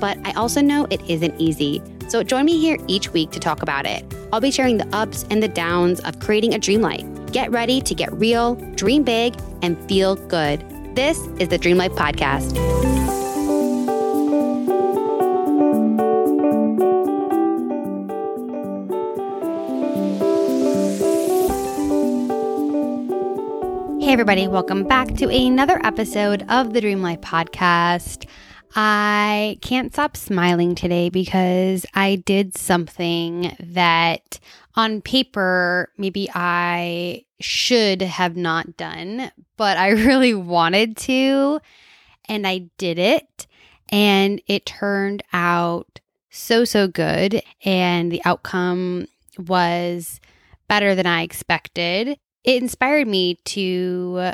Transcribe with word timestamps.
But 0.00 0.18
I 0.24 0.32
also 0.32 0.60
know 0.60 0.86
it 0.90 1.00
isn't 1.08 1.38
easy. 1.40 1.82
So 2.08 2.22
join 2.22 2.46
me 2.46 2.58
here 2.58 2.78
each 2.86 3.12
week 3.12 3.30
to 3.32 3.40
talk 3.40 3.62
about 3.62 3.86
it. 3.86 4.04
I'll 4.32 4.40
be 4.40 4.50
sharing 4.50 4.78
the 4.78 4.88
ups 4.96 5.26
and 5.30 5.42
the 5.42 5.48
downs 5.48 6.00
of 6.00 6.20
creating 6.20 6.54
a 6.54 6.58
dream 6.58 6.80
life. 6.80 7.04
Get 7.32 7.50
ready 7.50 7.80
to 7.82 7.94
get 7.94 8.12
real, 8.12 8.54
dream 8.74 9.02
big, 9.02 9.34
and 9.62 9.78
feel 9.88 10.16
good. 10.16 10.64
This 10.94 11.18
is 11.38 11.48
the 11.48 11.58
Dream 11.58 11.76
Life 11.76 11.92
Podcast. 11.92 12.56
Hey, 24.00 24.14
everybody, 24.14 24.48
welcome 24.48 24.84
back 24.84 25.08
to 25.16 25.28
another 25.28 25.84
episode 25.84 26.42
of 26.48 26.72
the 26.72 26.80
Dream 26.80 27.02
Life 27.02 27.20
Podcast. 27.20 28.26
I 28.74 29.58
can't 29.62 29.92
stop 29.92 30.16
smiling 30.16 30.74
today 30.74 31.08
because 31.08 31.86
I 31.94 32.16
did 32.16 32.56
something 32.56 33.56
that 33.60 34.38
on 34.74 35.00
paper 35.00 35.90
maybe 35.96 36.28
I 36.34 37.24
should 37.40 38.02
have 38.02 38.36
not 38.36 38.76
done, 38.76 39.30
but 39.56 39.76
I 39.76 39.88
really 39.90 40.34
wanted 40.34 40.96
to. 40.98 41.60
And 42.28 42.46
I 42.46 42.68
did 42.78 42.98
it. 42.98 43.46
And 43.90 44.42
it 44.46 44.66
turned 44.66 45.22
out 45.32 46.00
so, 46.30 46.64
so 46.64 46.88
good. 46.88 47.42
And 47.64 48.12
the 48.12 48.22
outcome 48.24 49.06
was 49.38 50.20
better 50.68 50.94
than 50.94 51.06
I 51.06 51.22
expected. 51.22 52.18
It 52.44 52.62
inspired 52.62 53.08
me 53.08 53.36
to 53.46 54.32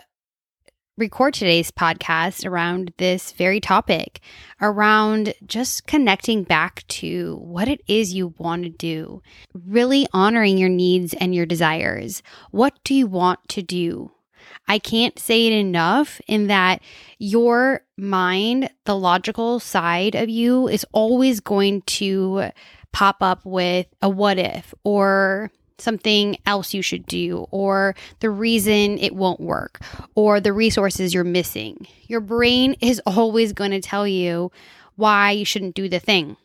record 0.96 1.34
today's 1.34 1.72
podcast 1.72 2.46
around 2.46 2.92
this 2.98 3.32
very 3.32 3.58
topic, 3.58 4.20
around 4.60 5.34
just 5.44 5.86
connecting 5.88 6.44
back 6.44 6.86
to 6.86 7.36
what 7.42 7.66
it 7.66 7.80
is 7.88 8.14
you 8.14 8.32
want 8.38 8.62
to 8.62 8.68
do, 8.68 9.20
really 9.52 10.06
honoring 10.12 10.56
your 10.56 10.68
needs 10.68 11.12
and 11.14 11.34
your 11.34 11.46
desires. 11.46 12.22
What 12.52 12.78
do 12.84 12.94
you 12.94 13.08
want 13.08 13.40
to 13.48 13.62
do? 13.62 14.12
I 14.68 14.78
can't 14.78 15.18
say 15.18 15.48
it 15.48 15.52
enough 15.52 16.20
in 16.28 16.46
that 16.46 16.80
your 17.18 17.80
mind, 17.96 18.70
the 18.84 18.96
logical 18.96 19.58
side 19.58 20.14
of 20.14 20.28
you, 20.28 20.68
is 20.68 20.86
always 20.92 21.40
going 21.40 21.82
to 21.82 22.50
pop 22.92 23.16
up 23.20 23.44
with 23.44 23.86
a 24.00 24.08
what 24.08 24.38
if 24.38 24.72
or 24.84 25.50
something 25.78 26.36
else 26.46 26.74
you 26.74 26.82
should 26.82 27.06
do, 27.06 27.46
or 27.50 27.94
the 28.20 28.30
reason 28.30 28.98
it 28.98 29.14
won't 29.14 29.40
work, 29.40 29.80
or 30.14 30.40
the 30.40 30.52
resources 30.52 31.12
you're 31.12 31.24
missing. 31.24 31.86
Your 32.06 32.20
brain 32.20 32.76
is 32.80 33.00
always 33.06 33.52
going 33.52 33.72
to 33.72 33.80
tell 33.80 34.06
you 34.06 34.50
why 34.96 35.32
you 35.32 35.44
shouldn't 35.44 35.74
do 35.74 35.88
the 35.88 36.00
thing. 36.00 36.36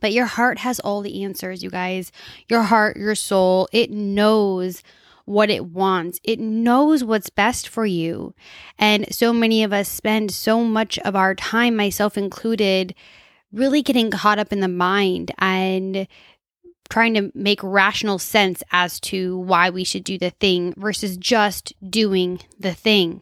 But 0.00 0.12
your 0.12 0.26
heart 0.26 0.58
has 0.58 0.80
all 0.80 1.02
the 1.02 1.22
answers, 1.22 1.62
you 1.62 1.70
guys. 1.70 2.10
Your 2.48 2.62
heart, 2.62 2.96
your 2.96 3.14
soul, 3.14 3.68
it 3.72 3.90
knows 3.90 4.82
what 5.24 5.50
it 5.50 5.66
wants. 5.66 6.20
It 6.22 6.38
knows 6.38 7.02
what's 7.02 7.30
best 7.30 7.68
for 7.68 7.86
you. 7.86 8.34
And 8.78 9.12
so 9.14 9.32
many 9.32 9.62
of 9.62 9.72
us 9.72 9.88
spend 9.88 10.30
so 10.30 10.62
much 10.64 10.98
of 11.00 11.16
our 11.16 11.34
time, 11.34 11.76
myself 11.76 12.18
included, 12.18 12.94
really 13.52 13.82
getting 13.82 14.10
caught 14.10 14.38
up 14.38 14.52
in 14.52 14.60
the 14.60 14.68
mind 14.68 15.30
and 15.38 16.06
trying 16.94 17.14
to 17.14 17.32
make 17.34 17.58
rational 17.60 18.20
sense 18.20 18.62
as 18.70 19.00
to 19.00 19.36
why 19.36 19.68
we 19.68 19.82
should 19.82 20.04
do 20.04 20.16
the 20.16 20.30
thing 20.30 20.72
versus 20.76 21.16
just 21.16 21.72
doing 21.90 22.38
the 22.56 22.72
thing. 22.72 23.20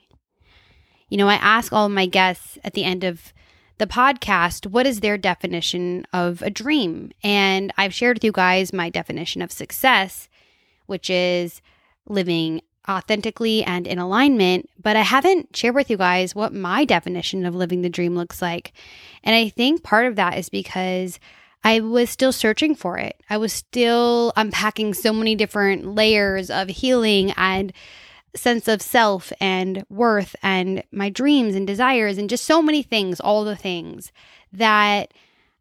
You 1.08 1.16
know, 1.16 1.26
I 1.26 1.36
ask 1.36 1.72
all 1.72 1.88
my 1.88 2.04
guests 2.04 2.58
at 2.62 2.74
the 2.74 2.84
end 2.84 3.02
of 3.02 3.32
the 3.78 3.86
podcast 3.86 4.66
what 4.66 4.86
is 4.86 5.00
their 5.00 5.16
definition 5.16 6.06
of 6.12 6.42
a 6.42 6.50
dream? 6.50 7.12
And 7.24 7.72
I've 7.78 7.94
shared 7.94 8.16
with 8.16 8.24
you 8.24 8.32
guys 8.32 8.74
my 8.74 8.90
definition 8.90 9.40
of 9.40 9.50
success, 9.50 10.28
which 10.84 11.08
is 11.08 11.62
living 12.06 12.60
authentically 12.86 13.64
and 13.64 13.86
in 13.86 13.98
alignment, 13.98 14.68
but 14.82 14.96
I 14.96 15.02
haven't 15.02 15.56
shared 15.56 15.76
with 15.76 15.88
you 15.88 15.96
guys 15.96 16.34
what 16.34 16.52
my 16.52 16.84
definition 16.84 17.46
of 17.46 17.54
living 17.54 17.80
the 17.80 17.88
dream 17.88 18.16
looks 18.16 18.42
like. 18.42 18.74
And 19.24 19.34
I 19.34 19.48
think 19.48 19.82
part 19.82 20.04
of 20.04 20.16
that 20.16 20.36
is 20.36 20.50
because 20.50 21.18
I 21.64 21.80
was 21.80 22.10
still 22.10 22.32
searching 22.32 22.74
for 22.74 22.98
it. 22.98 23.22
I 23.30 23.36
was 23.36 23.52
still 23.52 24.32
unpacking 24.36 24.94
so 24.94 25.12
many 25.12 25.34
different 25.34 25.94
layers 25.94 26.50
of 26.50 26.68
healing 26.68 27.32
and 27.36 27.72
sense 28.34 28.66
of 28.66 28.82
self 28.82 29.32
and 29.40 29.84
worth 29.88 30.34
and 30.42 30.82
my 30.90 31.08
dreams 31.08 31.54
and 31.54 31.66
desires 31.66 32.18
and 32.18 32.30
just 32.30 32.44
so 32.44 32.62
many 32.62 32.82
things, 32.82 33.20
all 33.20 33.44
the 33.44 33.56
things 33.56 34.10
that 34.52 35.12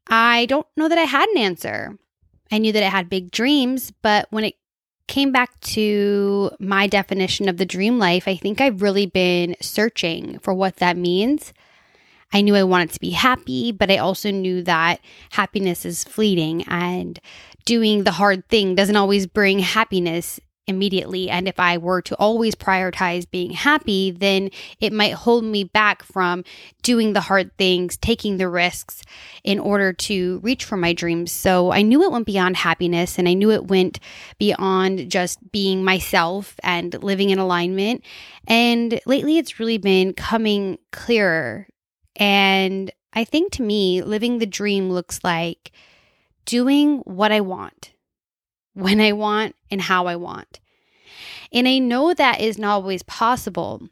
I 0.08 0.46
don't 0.48 0.68
know 0.76 0.88
that 0.90 0.98
I 0.98 1.04
had 1.04 1.30
an 1.30 1.38
answer. 1.38 1.98
I 2.52 2.58
knew 2.58 2.72
that 2.72 2.84
I 2.84 2.90
had 2.90 3.10
big 3.10 3.32
dreams, 3.32 3.92
but 4.02 4.28
when 4.30 4.44
it 4.44 4.56
came 5.08 5.32
back 5.32 5.60
to 5.60 6.52
my 6.60 6.88
definition 6.88 7.48
of 7.50 7.58
the 7.58 7.66
dream 7.66 8.00
life, 8.00 8.28
I 8.28 8.36
think 8.36 8.60
I've 8.60 8.82
really 8.82 9.06
been 9.06 9.56
searching 9.62 10.40
for 10.40 10.54
what 10.54 10.78
that 10.78 10.98
means. 10.98 11.54
I 12.34 12.42
knew 12.42 12.56
I 12.56 12.64
wanted 12.64 12.92
to 12.92 13.00
be 13.00 13.12
happy, 13.12 13.72
but 13.72 13.92
I 13.92 13.98
also 13.98 14.32
knew 14.32 14.64
that 14.64 15.02
happiness 15.32 15.86
is 15.86 16.04
fleeting 16.04 16.64
and 16.64 17.20
doing 17.66 18.04
the 18.04 18.12
hard 18.12 18.48
thing 18.50 18.76
doesn't 18.76 18.96
always 18.96 19.28
bring 19.28 19.60
happiness 19.60 20.40
immediately. 20.68 21.30
And 21.30 21.48
if 21.48 21.60
I 21.60 21.78
were 21.78 22.02
to 22.04 22.16
always 22.16 22.56
prioritize 22.56 23.30
being 23.30 23.52
happy, 23.52 24.12
then 24.12 24.50
it 24.80 24.94
might 24.94 25.14
hold 25.14 25.44
me 25.44 25.64
back 25.64 26.04
from 26.04 26.44
doing 26.82 27.14
the 27.14 27.22
hard 27.22 27.56
things, 27.58 27.98
taking 27.98 28.38
the 28.38 28.48
risks 28.48 29.04
in 29.44 29.60
order 29.60 29.92
to 29.94 30.40
reach 30.44 30.64
for 30.64 30.78
my 30.78 30.94
dreams. 30.94 31.32
So 31.32 31.72
I 31.72 31.82
knew 31.82 32.04
it 32.04 32.12
went 32.12 32.26
beyond 32.26 32.58
happiness 32.58 33.18
and 33.18 33.28
I 33.28 33.34
knew 33.34 33.52
it 33.52 33.68
went 33.68 34.00
beyond 34.38 35.12
just 35.12 35.52
being 35.52 35.84
myself 35.84 36.56
and 36.64 36.94
living 37.04 37.32
in 37.32 37.40
alignment. 37.40 38.04
And 38.48 39.00
lately 39.06 39.38
it's 39.38 39.60
really 39.60 39.78
been 39.78 40.14
coming 40.14 40.78
clearer 40.92 41.68
and 42.16 42.92
I 43.14 43.24
think 43.24 43.52
to 43.54 43.62
me, 43.64 44.02
living 44.02 44.38
the 44.38 44.46
dream 44.46 44.90
looks 44.90 45.20
like 45.24 45.72
doing 46.46 47.00
what 47.00 47.32
I 47.32 47.42
want, 47.42 47.92
when 48.74 49.02
I 49.02 49.12
want, 49.12 49.56
and 49.70 49.82
how 49.82 50.08
I 50.08 50.16
want. 50.16 50.60
And 51.52 51.68
I 51.68 51.80
know 51.80 52.14
that 52.14 52.40
is 52.40 52.58
not 52.58 52.76
always 52.76 53.04
possible. 53.04 53.90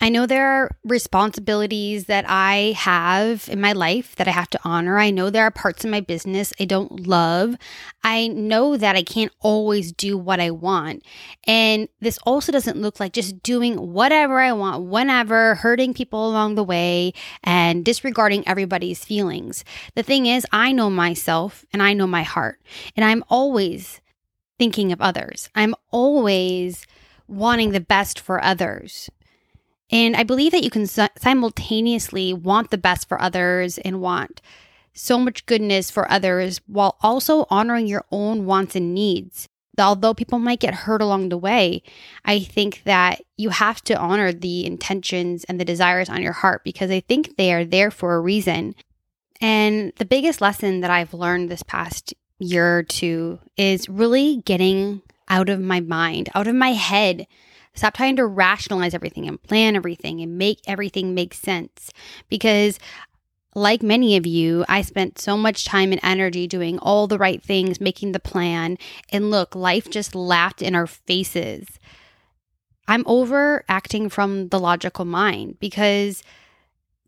I 0.00 0.10
know 0.10 0.26
there 0.26 0.46
are 0.46 0.70
responsibilities 0.84 2.04
that 2.04 2.24
I 2.28 2.74
have 2.78 3.48
in 3.48 3.60
my 3.60 3.72
life 3.72 4.14
that 4.14 4.28
I 4.28 4.30
have 4.30 4.48
to 4.50 4.60
honor. 4.62 4.96
I 4.96 5.10
know 5.10 5.28
there 5.28 5.42
are 5.42 5.50
parts 5.50 5.84
of 5.84 5.90
my 5.90 6.00
business 6.00 6.52
I 6.60 6.66
don't 6.66 7.08
love. 7.08 7.56
I 8.04 8.28
know 8.28 8.76
that 8.76 8.94
I 8.94 9.02
can't 9.02 9.32
always 9.40 9.90
do 9.90 10.16
what 10.16 10.38
I 10.38 10.52
want. 10.52 11.02
And 11.48 11.88
this 12.00 12.16
also 12.18 12.52
doesn't 12.52 12.80
look 12.80 13.00
like 13.00 13.12
just 13.12 13.42
doing 13.42 13.92
whatever 13.92 14.38
I 14.38 14.52
want, 14.52 14.84
whenever, 14.84 15.56
hurting 15.56 15.94
people 15.94 16.28
along 16.28 16.54
the 16.54 16.62
way, 16.64 17.12
and 17.42 17.84
disregarding 17.84 18.46
everybody's 18.46 19.04
feelings. 19.04 19.64
The 19.96 20.04
thing 20.04 20.26
is, 20.26 20.46
I 20.52 20.70
know 20.70 20.90
myself 20.90 21.64
and 21.72 21.82
I 21.82 21.92
know 21.92 22.06
my 22.06 22.22
heart, 22.22 22.60
and 22.94 23.04
I'm 23.04 23.24
always 23.28 24.00
thinking 24.60 24.92
of 24.92 25.00
others. 25.00 25.50
I'm 25.56 25.74
always 25.90 26.86
wanting 27.26 27.72
the 27.72 27.80
best 27.80 28.20
for 28.20 28.42
others. 28.42 29.10
And 29.90 30.16
I 30.16 30.22
believe 30.22 30.52
that 30.52 30.64
you 30.64 30.70
can 30.70 30.86
simultaneously 30.86 32.34
want 32.34 32.70
the 32.70 32.78
best 32.78 33.08
for 33.08 33.20
others 33.20 33.78
and 33.78 34.00
want 34.00 34.42
so 34.92 35.18
much 35.18 35.46
goodness 35.46 35.90
for 35.90 36.10
others 36.10 36.60
while 36.66 36.96
also 37.00 37.46
honoring 37.50 37.86
your 37.86 38.04
own 38.10 38.44
wants 38.44 38.74
and 38.74 38.94
needs. 38.94 39.48
Although 39.78 40.12
people 40.12 40.40
might 40.40 40.58
get 40.58 40.74
hurt 40.74 41.00
along 41.00 41.28
the 41.28 41.38
way, 41.38 41.82
I 42.24 42.40
think 42.40 42.82
that 42.84 43.22
you 43.36 43.50
have 43.50 43.80
to 43.84 43.96
honor 43.96 44.32
the 44.32 44.66
intentions 44.66 45.44
and 45.44 45.60
the 45.60 45.64
desires 45.64 46.08
on 46.08 46.20
your 46.20 46.32
heart 46.32 46.64
because 46.64 46.90
I 46.90 47.00
think 47.00 47.36
they 47.36 47.52
are 47.52 47.64
there 47.64 47.92
for 47.92 48.16
a 48.16 48.20
reason. 48.20 48.74
And 49.40 49.92
the 49.96 50.04
biggest 50.04 50.40
lesson 50.40 50.80
that 50.80 50.90
I've 50.90 51.14
learned 51.14 51.48
this 51.48 51.62
past 51.62 52.12
year 52.40 52.78
or 52.78 52.82
two 52.82 53.38
is 53.56 53.88
really 53.88 54.38
getting 54.44 55.02
out 55.28 55.48
of 55.48 55.60
my 55.60 55.78
mind, 55.78 56.28
out 56.34 56.48
of 56.48 56.56
my 56.56 56.72
head 56.72 57.28
Stop 57.78 57.94
trying 57.94 58.16
to 58.16 58.26
rationalize 58.26 58.92
everything 58.92 59.28
and 59.28 59.40
plan 59.40 59.76
everything 59.76 60.20
and 60.20 60.36
make 60.36 60.60
everything 60.66 61.14
make 61.14 61.32
sense 61.32 61.92
because 62.28 62.80
like 63.54 63.84
many 63.84 64.16
of 64.16 64.26
you, 64.26 64.64
I 64.68 64.82
spent 64.82 65.20
so 65.20 65.36
much 65.36 65.64
time 65.64 65.92
and 65.92 66.00
energy 66.02 66.48
doing 66.48 66.80
all 66.80 67.06
the 67.06 67.18
right 67.18 67.40
things, 67.40 67.80
making 67.80 68.10
the 68.10 68.18
plan. 68.18 68.78
And 69.10 69.30
look, 69.30 69.54
life 69.54 69.88
just 69.88 70.16
laughed 70.16 70.60
in 70.60 70.74
our 70.74 70.88
faces. 70.88 71.66
I'm 72.88 73.04
over 73.06 73.64
acting 73.68 74.08
from 74.08 74.48
the 74.48 74.58
logical 74.58 75.04
mind 75.04 75.60
because 75.60 76.24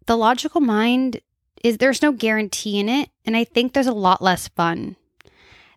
the 0.06 0.16
logical 0.16 0.60
mind 0.60 1.20
is 1.64 1.78
there's 1.78 2.00
no 2.00 2.12
guarantee 2.12 2.78
in 2.78 2.88
it. 2.88 3.10
And 3.24 3.36
I 3.36 3.42
think 3.42 3.72
there's 3.72 3.88
a 3.88 3.92
lot 3.92 4.22
less 4.22 4.46
fun. 4.46 4.94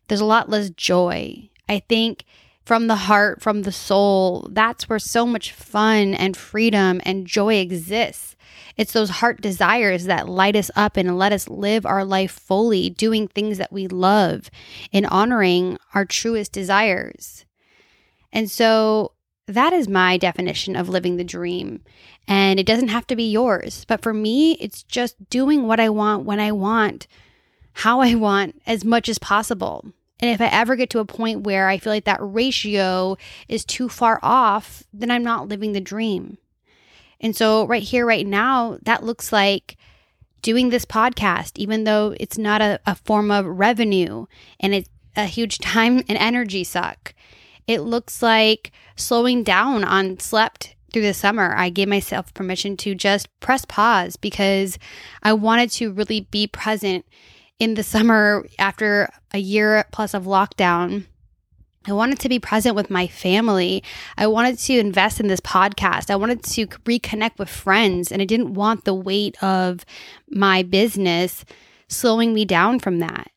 There's 0.08 0.22
a 0.22 0.26
lot 0.26 0.50
less 0.50 0.70
joy. 0.70 1.50
I 1.68 1.80
think 1.80 2.26
from 2.66 2.88
the 2.88 2.96
heart, 2.96 3.42
from 3.42 3.64
the 3.64 3.72
soul, 3.72 4.48
that's 4.52 4.88
where 4.88 5.00
so 5.00 5.26
much 5.26 5.52
fun 5.52 6.14
and 6.14 6.38
freedom 6.38 7.02
and 7.04 7.28
joy 7.28 7.56
exists. 7.56 8.36
It's 8.78 8.94
those 8.94 9.10
heart 9.10 9.42
desires 9.42 10.06
that 10.06 10.30
light 10.30 10.56
us 10.56 10.72
up 10.76 10.98
and 10.98 11.18
let 11.18 11.32
us 11.32 11.50
live 11.50 11.86
our 11.86 12.06
life 12.06 12.32
fully, 12.32 12.90
doing 12.90 13.28
things 13.28 13.58
that 13.58 13.72
we 13.72 13.88
love 13.88 14.50
and 14.92 15.06
honoring 15.08 15.78
our 15.94 16.06
truest 16.06 16.52
desires. 16.52 17.46
And 18.32 18.50
so 18.50 19.12
that 19.48 19.74
is 19.74 19.88
my 19.88 20.18
definition 20.18 20.76
of 20.76 20.90
living 20.90 21.18
the 21.18 21.24
dream. 21.24 21.84
And 22.28 22.60
it 22.60 22.66
doesn't 22.66 22.88
have 22.88 23.06
to 23.08 23.16
be 23.16 23.30
yours. 23.30 23.86
But 23.86 24.02
for 24.02 24.14
me, 24.14 24.54
it's 24.54 24.84
just 24.84 25.30
doing 25.30 25.68
what 25.68 25.80
I 25.80 25.90
want 25.90 26.26
when 26.26 26.40
I 26.40 26.52
want, 26.52 27.08
how 27.74 28.00
I 28.00 28.16
want, 28.16 28.62
as 28.66 28.86
much 28.86 29.10
as 29.10 29.20
possible. 29.20 29.94
And 30.20 30.32
if 30.32 30.40
I 30.40 30.46
ever 30.46 30.76
get 30.76 30.90
to 30.92 31.00
a 31.00 31.06
point 31.06 31.42
where 31.42 31.68
I 31.68 31.78
feel 31.78 31.92
like 31.92 32.06
that 32.06 32.20
ratio 32.22 33.18
is 33.48 33.66
too 33.66 33.90
far 33.90 34.20
off, 34.22 34.84
then 34.94 35.12
I'm 35.12 35.24
not 35.24 35.48
living 35.48 35.74
the 35.74 35.82
dream. 35.82 36.38
And 37.20 37.36
so, 37.36 37.66
right 37.66 37.84
here, 37.84 38.06
right 38.06 38.28
now, 38.28 38.78
that 38.84 39.04
looks 39.04 39.32
like 39.32 39.78
doing 40.42 40.70
this 40.70 40.86
podcast, 40.86 41.58
even 41.58 41.86
though 41.86 42.16
it's 42.20 42.38
not 42.38 42.62
a, 42.62 42.80
a 42.86 42.96
form 42.96 43.32
of 43.32 43.46
revenue 43.46 44.26
and 44.60 44.76
it's 44.76 44.90
a 45.16 45.26
huge 45.26 45.58
time 45.60 46.04
and 46.08 46.18
energy 46.18 46.64
suck. 46.64 47.14
It 47.66 47.82
looks 47.82 48.22
like 48.22 48.72
slowing 48.96 49.44
down 49.44 49.84
on 49.84 50.20
slept 50.20 50.76
through 50.92 51.04
the 51.04 51.14
summer. 51.14 51.56
I 51.56 51.70
gave 51.70 51.88
myself 51.88 52.34
permission 52.34 52.78
to 52.78 52.94
just 52.94 53.28
press 53.40 53.66
pause 53.66 54.16
because 54.16 54.78
I 55.24 55.34
wanted 55.34 55.72
to 55.72 55.92
really 55.92 56.28
be 56.30 56.46
present 56.46 57.06
in 57.60 57.76
the 57.76 57.84
summer 57.84 58.46
after 58.60 59.10
a 59.34 59.38
year 59.38 59.86
plus 59.92 60.14
of 60.14 60.24
lockdown 60.24 61.06
I 61.86 61.92
wanted 61.92 62.20
to 62.20 62.30
be 62.30 62.40
present 62.40 62.76
with 62.76 62.90
my 62.90 63.08
family. 63.08 63.84
I 64.18 64.28
wanted 64.28 64.58
to 64.60 64.80
invest 64.80 65.20
in 65.20 65.28
this 65.28 65.42
podcast. 65.42 66.10
I 66.10 66.16
wanted 66.16 66.44
to 66.44 66.68
reconnect 66.68 67.38
with 67.38 67.50
friends, 67.50 68.12
and 68.12 68.22
I 68.22 68.26
didn't 68.26 68.54
want 68.54 68.86
the 68.86 68.94
weight 68.94 69.42
of 69.44 69.86
my 70.30 70.64
business 70.64 71.44
slowing 71.90 72.34
me 72.34 72.46
down 72.46 72.80
from 72.80 73.00
that. 73.00 73.32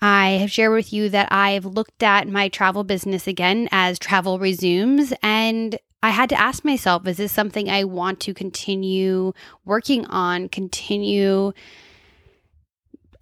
I 0.00 0.32
have 0.32 0.52
shared 0.52 0.72
with 0.72 0.92
you 0.92 1.08
that 1.08 1.32
I've 1.32 1.64
looked 1.64 2.02
at 2.02 2.28
my 2.28 2.48
travel 2.50 2.84
business 2.84 3.26
again 3.26 3.68
as 3.72 3.98
travel 3.98 4.38
resumes, 4.38 5.14
and 5.22 5.78
I 6.02 6.10
had 6.10 6.28
to 6.28 6.40
ask 6.40 6.62
myself 6.62 7.06
is 7.06 7.16
this 7.16 7.32
something 7.32 7.70
I 7.70 7.84
want 7.84 8.20
to 8.20 8.34
continue 8.34 9.32
working 9.64 10.04
on, 10.06 10.50
continue 10.50 11.54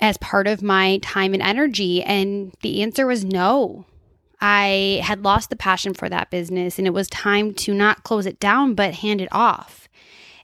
as 0.00 0.16
part 0.18 0.46
of 0.46 0.62
my 0.62 0.98
time 1.02 1.34
and 1.34 1.42
energy? 1.42 2.02
And 2.02 2.54
the 2.62 2.82
answer 2.82 3.06
was 3.06 3.24
no. 3.24 3.86
I 4.40 5.00
had 5.02 5.24
lost 5.24 5.50
the 5.50 5.56
passion 5.56 5.94
for 5.94 6.08
that 6.08 6.30
business 6.30 6.78
and 6.78 6.86
it 6.86 6.92
was 6.92 7.08
time 7.08 7.54
to 7.54 7.72
not 7.72 8.04
close 8.04 8.26
it 8.26 8.40
down, 8.40 8.74
but 8.74 8.94
hand 8.94 9.20
it 9.20 9.28
off. 9.32 9.88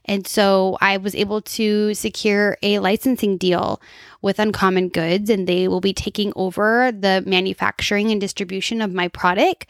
And 0.05 0.25
so 0.25 0.77
I 0.81 0.97
was 0.97 1.15
able 1.15 1.41
to 1.41 1.93
secure 1.93 2.57
a 2.63 2.79
licensing 2.79 3.37
deal 3.37 3.81
with 4.21 4.39
Uncommon 4.39 4.89
Goods, 4.89 5.29
and 5.29 5.47
they 5.47 5.67
will 5.67 5.81
be 5.81 5.93
taking 5.93 6.33
over 6.35 6.91
the 6.91 7.23
manufacturing 7.25 8.11
and 8.11 8.19
distribution 8.19 8.81
of 8.81 8.93
my 8.93 9.07
product. 9.07 9.67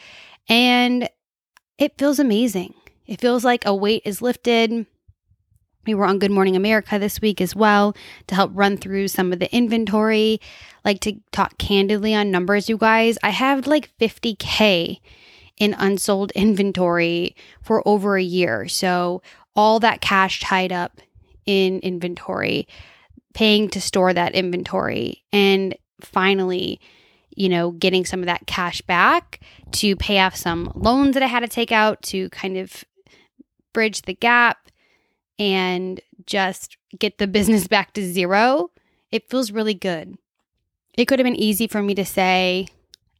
And 0.48 1.10
it 1.78 1.98
feels 1.98 2.20
amazing. 2.20 2.74
It 3.08 3.20
feels 3.20 3.44
like 3.44 3.66
a 3.66 3.76
weight 3.76 4.04
is 4.06 4.22
lifted. 4.22 4.86
We 5.86 5.96
were 5.96 6.06
on 6.06 6.20
Good 6.20 6.32
Morning 6.32 6.56
America 6.56 7.00
this 7.00 7.22
week 7.22 7.42
as 7.42 7.56
well 7.56 7.96
to 8.28 8.36
help 8.36 8.52
run 8.54 8.78
through 8.78 9.08
some 9.08 9.34
of 9.34 9.40
the 9.40 9.54
inventory. 9.56 10.40
Like 10.86 11.00
to 11.02 11.20
talk 11.32 11.58
candidly 11.58 12.14
on 12.14 12.30
numbers, 12.30 12.70
you 12.70 12.78
guys. 12.78 13.18
I 13.24 13.30
have 13.30 13.66
like 13.66 13.92
50K 13.98 15.00
in 15.58 15.76
unsold 15.78 16.32
inventory 16.32 17.36
for 17.64 17.88
over 17.88 18.16
a 18.16 18.24
year. 18.24 18.68
So, 18.68 19.22
all 19.56 19.80
that 19.80 20.02
cash 20.02 20.40
tied 20.40 20.72
up 20.72 21.02
in 21.46 21.80
inventory, 21.80 22.68
paying 23.34 23.68
to 23.70 23.82
store 23.82 24.14
that 24.14 24.34
inventory, 24.34 25.24
and 25.34 25.76
finally, 26.00 26.80
you 27.36 27.50
know, 27.50 27.72
getting 27.72 28.06
some 28.06 28.22
of 28.22 28.28
that 28.28 28.48
cash 28.48 28.82
back 28.82 29.40
to 29.74 29.96
pay 29.96 30.20
off 30.20 30.36
some 30.36 30.72
loans 30.76 31.16
that 31.16 31.24
I 31.24 31.28
had 31.28 31.42
to 31.42 31.48
take 31.48 31.72
out 31.72 32.02
to 32.04 32.30
kind 32.30 32.58
of 32.58 32.84
bridge 33.74 34.04
the 34.04 34.14
gap 34.14 34.71
and 35.42 36.00
just 36.28 36.78
get 37.00 37.18
the 37.18 37.28
business 37.28 37.68
back 37.76 37.94
to 37.94 38.04
zero, 38.04 38.70
it 39.12 39.30
feels 39.30 39.52
really 39.52 39.74
good. 39.74 40.18
It 40.94 41.06
could 41.06 41.20
have 41.20 41.26
been 41.26 41.36
easy 41.36 41.68
for 41.68 41.82
me 41.82 41.96
to 41.96 42.06
say, 42.06 42.68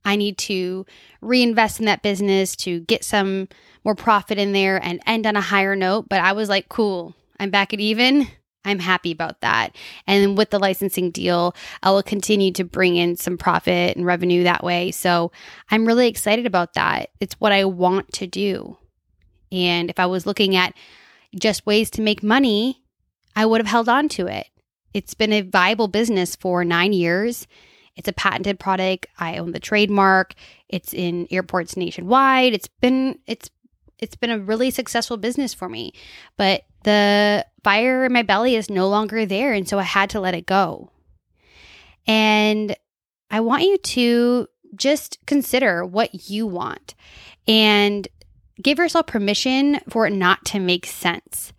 I 0.06 0.16
need 0.16 0.38
to 0.40 0.86
reinvest 1.22 1.80
in 1.80 1.86
that 1.88 2.04
business 2.04 2.56
to 2.58 2.82
get 2.82 3.04
some 3.04 3.48
more 3.84 3.96
profit 3.96 4.38
in 4.38 4.52
there 4.52 4.84
and 4.84 5.02
end 5.08 5.26
on 5.26 5.36
a 5.36 5.42
higher 5.42 5.76
note. 5.76 6.10
But 6.10 6.22
I 6.22 6.34
was 6.34 6.48
like, 6.48 6.70
cool, 6.70 7.16
I'm 7.40 7.50
back 7.50 7.74
at 7.74 7.80
even. 7.80 8.28
I'm 8.64 8.80
happy 8.80 9.12
about 9.12 9.42
that. 9.42 9.76
And 10.06 10.38
with 10.38 10.52
the 10.52 10.60
licensing 10.60 11.10
deal, 11.10 11.56
I 11.82 11.90
will 11.90 12.04
continue 12.04 12.52
to 12.54 12.64
bring 12.64 12.96
in 12.96 13.16
some 13.16 13.38
profit 13.38 13.98
and 13.98 14.06
revenue 14.06 14.44
that 14.44 14.64
way. 14.64 14.92
So 14.92 15.32
I'm 15.72 15.88
really 15.88 16.08
excited 16.08 16.46
about 16.46 16.76
that. 16.76 17.10
It's 17.20 17.40
what 17.40 17.52
I 17.52 17.66
want 17.66 18.12
to 18.14 18.28
do. 18.28 18.78
And 19.52 19.90
if 19.90 20.00
I 20.00 20.06
was 20.06 20.28
looking 20.28 20.56
at 20.56 20.76
just 21.36 21.66
ways 21.66 21.90
to 21.92 22.02
make 22.02 22.24
money, 22.24 22.84
I 23.36 23.46
would 23.46 23.62
have 23.62 23.68
held 23.68 23.90
on 23.90 24.10
to 24.10 24.28
it. 24.28 24.48
It's 24.94 25.14
been 25.14 25.34
a 25.34 25.42
viable 25.42 25.88
business 25.88 26.36
for 26.36 26.66
nine 26.66 26.94
years. 26.94 27.48
It's 27.96 28.08
a 28.08 28.14
patented 28.14 28.60
product. 28.60 29.08
I 29.20 29.38
own 29.38 29.52
the 29.52 29.60
trademark. 29.60 30.34
It's 30.70 30.94
in 30.94 31.28
airports 31.32 31.78
nationwide. 31.78 32.54
It's 32.54 32.68
been 32.68 33.20
it's 33.28 33.50
it's 34.00 34.16
been 34.16 34.32
a 34.32 34.40
really 34.40 34.72
successful 34.72 35.18
business 35.18 35.54
for 35.54 35.70
me. 35.70 35.94
But 36.36 36.64
the 36.84 37.46
fire 37.64 38.06
in 38.06 38.14
my 38.14 38.24
belly 38.24 38.56
is 38.56 38.70
no 38.70 38.90
longer 38.90 39.26
there, 39.26 39.54
and 39.54 39.68
so 39.68 39.78
I 39.78 39.84
had 39.84 40.10
to 40.12 40.20
let 40.20 40.34
it 40.34 40.46
go. 40.46 40.90
And 42.08 42.76
I 43.30 43.40
want 43.42 43.64
you 43.64 43.78
to 43.78 44.48
just 44.76 45.20
consider 45.26 45.86
what 45.86 46.30
you 46.30 46.48
want 46.48 46.96
and 47.48 48.08
give 48.62 48.78
yourself 48.78 49.08
permission 49.08 49.80
for 49.90 50.08
it 50.08 50.14
not 50.14 50.46
to 50.46 50.60
make 50.60 50.86
sense. 50.86 51.54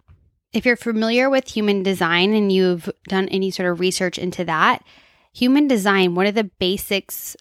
If 0.52 0.66
you're 0.66 0.76
familiar 0.76 1.30
with 1.30 1.48
human 1.48 1.82
design 1.82 2.34
and 2.34 2.52
you've 2.52 2.90
done 3.08 3.28
any 3.28 3.50
sort 3.50 3.70
of 3.70 3.80
research 3.80 4.18
into 4.18 4.44
that, 4.44 4.84
human 5.32 5.66
design, 5.66 6.14
one 6.14 6.26
of 6.26 6.34
the 6.34 6.50
basics, 6.58 7.36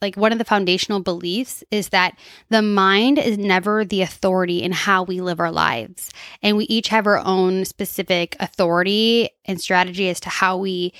like 0.00 0.16
one 0.16 0.30
of 0.30 0.38
the 0.38 0.44
foundational 0.44 1.00
beliefs 1.00 1.64
is 1.70 1.88
that 1.88 2.16
the 2.50 2.62
mind 2.62 3.18
is 3.18 3.36
never 3.36 3.84
the 3.84 4.02
authority 4.02 4.62
in 4.62 4.70
how 4.70 5.02
we 5.02 5.20
live 5.20 5.40
our 5.40 5.50
lives. 5.50 6.10
And 6.42 6.56
we 6.56 6.64
each 6.66 6.88
have 6.88 7.06
our 7.06 7.18
own 7.18 7.64
specific 7.64 8.36
authority 8.38 9.30
and 9.44 9.60
strategy 9.60 10.08
as 10.08 10.20
to 10.20 10.28
how 10.28 10.56
we 10.56 10.92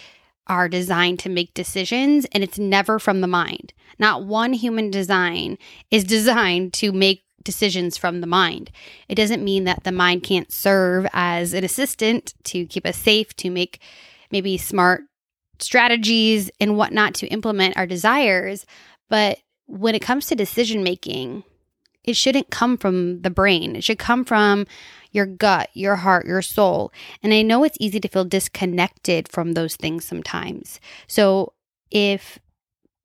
are 0.48 0.68
designed 0.68 1.18
to 1.18 1.28
make 1.28 1.54
decisions, 1.54 2.24
and 2.32 2.44
it's 2.44 2.58
never 2.58 2.98
from 2.98 3.20
the 3.20 3.26
mind. 3.26 3.72
Not 3.98 4.24
one 4.24 4.52
human 4.52 4.90
design 4.90 5.58
is 5.90 6.04
designed 6.16 6.72
to 6.74 6.92
make 6.92 7.25
decisions 7.46 7.96
from 7.96 8.20
the 8.20 8.26
mind. 8.26 8.70
It 9.08 9.14
doesn't 9.14 9.42
mean 9.42 9.64
that 9.64 9.84
the 9.84 9.92
mind 9.92 10.22
can't 10.22 10.52
serve 10.52 11.06
as 11.14 11.54
an 11.54 11.64
assistant 11.64 12.34
to 12.44 12.66
keep 12.66 12.84
us 12.84 12.98
safe, 12.98 13.34
to 13.36 13.50
make 13.50 13.80
maybe 14.30 14.58
smart 14.58 15.02
strategies 15.58 16.50
and 16.60 16.76
whatnot 16.76 17.14
to 17.14 17.26
implement 17.28 17.76
our 17.76 17.86
desires. 17.86 18.66
But 19.08 19.38
when 19.66 19.94
it 19.94 20.02
comes 20.02 20.26
to 20.26 20.34
decision 20.34 20.82
making, 20.82 21.44
it 22.04 22.16
shouldn't 22.16 22.50
come 22.50 22.76
from 22.76 23.22
the 23.22 23.30
brain. 23.30 23.76
It 23.76 23.84
should 23.84 23.98
come 23.98 24.24
from 24.24 24.66
your 25.12 25.26
gut, 25.26 25.70
your 25.72 25.96
heart, 25.96 26.26
your 26.26 26.42
soul. 26.42 26.92
And 27.22 27.32
I 27.32 27.42
know 27.42 27.64
it's 27.64 27.78
easy 27.80 28.00
to 28.00 28.08
feel 28.08 28.24
disconnected 28.24 29.28
from 29.28 29.52
those 29.52 29.76
things 29.76 30.04
sometimes. 30.04 30.78
So 31.06 31.54
if 31.90 32.38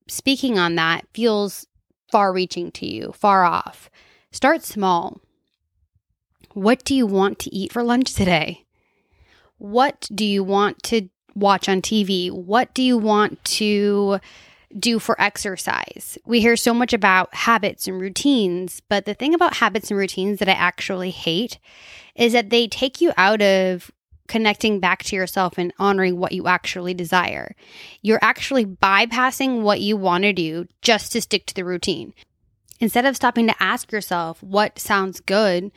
speaking 0.07 0.59
on 0.59 0.75
that 0.75 1.05
feels 1.13 1.65
far 2.11 2.33
reaching 2.33 2.71
to 2.73 2.85
you, 2.85 3.13
far 3.13 3.43
off, 3.45 3.89
Start 4.33 4.63
small. 4.63 5.19
What 6.53 6.85
do 6.85 6.95
you 6.95 7.05
want 7.05 7.37
to 7.39 7.53
eat 7.53 7.73
for 7.73 7.83
lunch 7.83 8.13
today? 8.13 8.65
What 9.57 10.07
do 10.13 10.23
you 10.23 10.41
want 10.41 10.81
to 10.83 11.09
watch 11.35 11.67
on 11.67 11.81
TV? 11.81 12.31
What 12.31 12.73
do 12.73 12.81
you 12.81 12.97
want 12.97 13.43
to 13.43 14.19
do 14.77 14.99
for 14.99 15.19
exercise? 15.19 16.17
We 16.25 16.39
hear 16.39 16.55
so 16.55 16.73
much 16.73 16.93
about 16.93 17.35
habits 17.35 17.87
and 17.87 17.99
routines, 17.99 18.81
but 18.87 19.05
the 19.05 19.13
thing 19.13 19.33
about 19.33 19.57
habits 19.57 19.91
and 19.91 19.99
routines 19.99 20.39
that 20.39 20.47
I 20.47 20.53
actually 20.53 21.11
hate 21.11 21.59
is 22.15 22.31
that 22.31 22.49
they 22.49 22.67
take 22.67 23.01
you 23.01 23.11
out 23.17 23.41
of 23.41 23.91
connecting 24.29 24.79
back 24.79 25.03
to 25.03 25.15
yourself 25.17 25.57
and 25.57 25.73
honoring 25.77 26.17
what 26.17 26.31
you 26.31 26.47
actually 26.47 26.93
desire. 26.93 27.53
You're 28.01 28.19
actually 28.21 28.65
bypassing 28.65 29.61
what 29.61 29.81
you 29.81 29.97
want 29.97 30.23
to 30.23 30.31
do 30.31 30.67
just 30.81 31.11
to 31.11 31.21
stick 31.21 31.45
to 31.47 31.53
the 31.53 31.65
routine. 31.65 32.13
Instead 32.81 33.05
of 33.05 33.15
stopping 33.15 33.45
to 33.45 33.63
ask 33.63 33.91
yourself 33.91 34.41
what 34.41 34.79
sounds 34.79 35.19
good, 35.19 35.71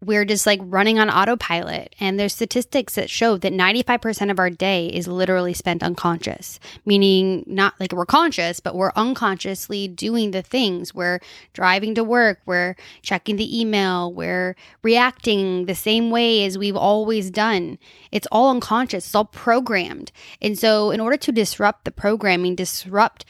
we're 0.00 0.24
just 0.24 0.46
like 0.46 0.60
running 0.62 0.98
on 0.98 1.10
autopilot. 1.10 1.94
And 1.98 2.18
there's 2.18 2.34
statistics 2.34 2.94
that 2.94 3.10
show 3.10 3.36
that 3.38 3.52
95% 3.52 4.30
of 4.30 4.38
our 4.38 4.50
day 4.50 4.86
is 4.86 5.08
literally 5.08 5.54
spent 5.54 5.82
unconscious, 5.82 6.60
meaning 6.84 7.42
not 7.46 7.74
like 7.80 7.92
we're 7.92 8.06
conscious, 8.06 8.60
but 8.60 8.76
we're 8.76 8.92
unconsciously 8.94 9.88
doing 9.88 10.30
the 10.30 10.42
things. 10.42 10.94
We're 10.94 11.20
driving 11.54 11.94
to 11.96 12.04
work, 12.04 12.40
we're 12.46 12.76
checking 13.02 13.36
the 13.36 13.60
email, 13.60 14.12
we're 14.12 14.54
reacting 14.82 15.66
the 15.66 15.74
same 15.74 16.10
way 16.10 16.44
as 16.44 16.56
we've 16.56 16.76
always 16.76 17.30
done. 17.30 17.78
It's 18.12 18.28
all 18.30 18.50
unconscious, 18.50 19.06
it's 19.06 19.14
all 19.14 19.24
programmed. 19.24 20.12
And 20.40 20.58
so, 20.58 20.90
in 20.90 21.00
order 21.00 21.16
to 21.16 21.32
disrupt 21.32 21.84
the 21.84 21.90
programming, 21.90 22.54
disrupt 22.54 23.24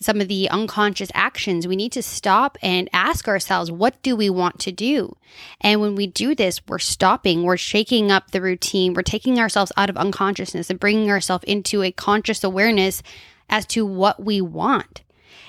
some 0.00 0.20
of 0.20 0.28
the 0.28 0.48
unconscious 0.48 1.10
actions, 1.14 1.68
we 1.68 1.76
need 1.76 1.92
to 1.92 2.02
stop 2.02 2.56
and 2.62 2.88
ask 2.92 3.28
ourselves, 3.28 3.70
what 3.70 4.02
do 4.02 4.16
we 4.16 4.30
want 4.30 4.58
to 4.60 4.72
do? 4.72 5.14
And 5.60 5.80
when 5.80 5.94
we 5.94 6.06
do 6.06 6.34
this, 6.34 6.66
we're 6.66 6.78
stopping, 6.78 7.42
we're 7.42 7.58
shaking 7.58 8.10
up 8.10 8.30
the 8.30 8.40
routine, 8.40 8.94
we're 8.94 9.02
taking 9.02 9.38
ourselves 9.38 9.72
out 9.76 9.90
of 9.90 9.98
unconsciousness 9.98 10.70
and 10.70 10.80
bringing 10.80 11.10
ourselves 11.10 11.44
into 11.44 11.82
a 11.82 11.92
conscious 11.92 12.42
awareness 12.42 13.02
as 13.50 13.66
to 13.66 13.84
what 13.84 14.24
we 14.24 14.40
want. 14.40 15.02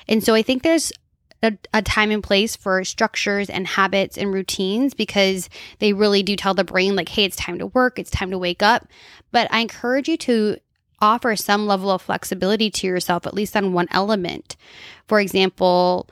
And 0.08 0.22
so 0.22 0.36
I 0.36 0.41
think 0.41 0.63
there's 0.63 0.91
a, 1.41 1.58
a, 1.74 1.81
time 1.81 2.12
and 2.12 2.22
place 2.22 2.55
for 2.55 2.84
structures 2.84 3.50
and 3.50 3.65
habits 3.65 4.17
and 4.17 4.34
routines 4.34 4.93
because 4.93 5.50
they 5.79 5.93
really 5.93 6.24
do 6.24 6.36
tell 6.36 6.53
the 6.53 6.63
brain, 6.63 6.96
like, 6.96 7.10
hey, 7.10 7.24
it's 7.24 7.36
time 7.36 7.58
to 7.60 7.67
work, 7.67 7.98
it's 7.98 8.12
time 8.12 8.31
to 8.31 8.38
wake 8.38 8.62
up. 8.62 8.88
But 9.31 9.48
I 9.51 9.60
encourage 9.60 10.08
you 10.08 10.17
to 10.17 10.58
offer 11.01 11.36
some 11.36 11.67
level 11.67 11.89
of 11.89 12.01
flexibility 12.01 12.70
to 12.70 12.88
yourself, 12.88 13.25
at 13.25 13.34
least 13.34 13.58
on 13.58 13.74
one 13.74 13.88
element. 13.91 14.55
For 15.08 15.20
example, 15.20 16.08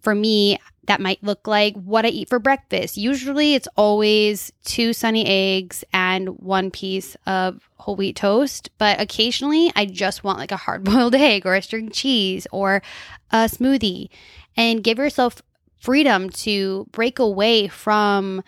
for 0.00 0.14
me, 0.14 0.58
that 0.84 1.00
might 1.00 1.22
look 1.22 1.46
like 1.46 1.74
what 1.76 2.04
I 2.04 2.08
eat 2.08 2.28
for 2.28 2.38
breakfast. 2.38 2.96
Usually 2.96 3.54
it's 3.54 3.68
always 3.76 4.52
two 4.64 4.92
sunny 4.92 5.24
eggs 5.26 5.84
and 5.92 6.30
one 6.40 6.70
piece 6.70 7.16
of 7.26 7.68
whole 7.76 7.96
wheat 7.96 8.16
toast, 8.16 8.70
but 8.76 9.00
occasionally 9.00 9.72
I 9.76 9.86
just 9.86 10.24
want 10.24 10.38
like 10.38 10.52
a 10.52 10.56
hard 10.56 10.84
boiled 10.84 11.14
egg 11.16 11.46
or 11.46 11.54
a 11.54 11.62
string 11.62 11.90
cheese 11.90 12.46
or 12.50 12.82
a 13.30 13.44
smoothie. 13.44 14.08
And 14.56 14.82
give 14.82 14.98
yourself 14.98 15.42
freedom 15.80 16.28
to 16.30 16.86
break 16.90 17.18
away 17.18 17.68
from 17.68 18.42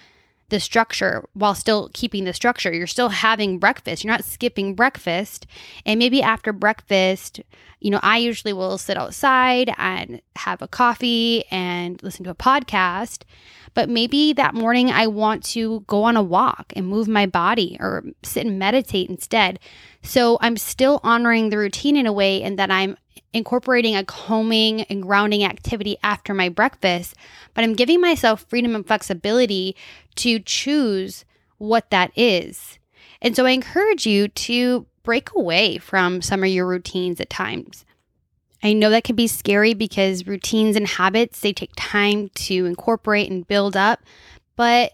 the 0.53 0.61
structure 0.61 1.27
while 1.33 1.55
still 1.55 1.91
keeping 1.95 2.25
the 2.25 2.35
structure. 2.35 2.73
You're 2.73 2.87
still 2.87 3.09
having 3.09 3.59
breakfast. 3.59 4.05
You're 4.05 4.13
not 4.13 4.23
skipping 4.23 4.75
breakfast. 4.75 5.47
And 5.87 5.99
maybe 5.99 6.23
after 6.23 6.53
breakfast, 6.53 7.41
you 7.81 7.91
know, 7.91 8.01
I 8.03 8.19
usually 8.19 8.53
will 8.53 8.77
sit 8.77 8.99
outside 8.99 9.73
and 9.79 10.21
have 10.37 10.61
a 10.61 10.69
coffee 10.69 11.45
and 11.51 12.01
listen 12.03 12.25
to 12.25 12.31
a 12.31 12.35
podcast. 12.35 13.23
But 13.73 13.89
maybe 13.89 14.35
that 14.35 14.55
morning 14.55 14.91
I 14.91 15.07
want 15.07 15.43
to 15.45 15.81
go 15.87 16.05
on 16.05 16.19
a 16.19 16.23
walk 16.23 16.75
and 16.77 16.87
move 16.87 17.09
my 17.09 17.25
body 17.25 17.79
or 17.81 18.05
sit 18.23 18.47
and 18.47 18.59
meditate 18.59 19.09
instead. 19.09 19.59
So 20.03 20.39
I'm 20.41 20.57
still 20.57 21.01
honoring 21.03 21.51
the 21.51 21.59
routine 21.59 21.97
in 21.97 22.07
a 22.07 22.13
way 22.13 22.43
and 22.43 22.59
that 22.59 22.71
I'm 22.71 22.97
incorporating 23.33 23.97
a 23.97 24.05
combing 24.05 24.83
and 24.83 25.03
grounding 25.03 25.45
activity 25.45 25.97
after 26.03 26.35
my 26.35 26.49
breakfast, 26.49 27.15
but 27.55 27.65
I'm 27.65 27.75
giving 27.75 28.01
myself 28.01 28.45
freedom 28.49 28.75
and 28.75 28.87
flexibility 28.87 29.77
to 30.17 30.39
choose 30.41 31.25
what 31.59 31.91
that 31.91 32.11
is. 32.17 32.79
And 33.21 33.35
so 33.37 33.47
I 33.47 33.51
encourage 33.51 34.07
you 34.07 34.29
to 34.29 34.87
break 35.03 35.31
away 35.35 35.79
from 35.79 36.21
some 36.21 36.43
of 36.43 36.51
your 36.51 36.67
routines 36.67 37.21
at 37.21 37.31
times. 37.31 37.85
I 38.63 38.73
know 38.73 38.91
that 38.91 39.05
can 39.05 39.17
be 39.17 39.27
scary 39.27 39.75
because 39.75 40.27
routines 40.27 40.77
and 40.77 40.87
habits, 40.87 41.41
they 41.41 41.53
take 41.53 41.73
time 41.77 42.29
to 42.35 42.67
incorporate 42.67 43.31
and 43.31 43.47
build 43.47 43.77
up, 43.77 44.01
but 44.57 44.93